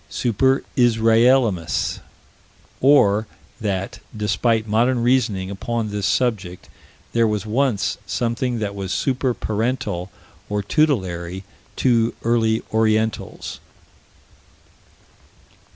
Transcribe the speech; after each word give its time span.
Super 0.09 0.63
Israelimus 0.75 1.99
Or 2.79 3.27
that, 3.59 3.99
despite 4.17 4.65
modern 4.67 5.03
reasoning 5.03 5.51
upon 5.51 5.89
this 5.89 6.07
subject, 6.07 6.69
there 7.13 7.27
was 7.27 7.45
once 7.45 7.99
something 8.07 8.57
that 8.57 8.73
was 8.73 8.91
super 8.91 9.35
parental 9.35 10.09
or 10.49 10.63
tutelary 10.63 11.43
to 11.75 12.15
early 12.23 12.63
orientals. 12.73 13.59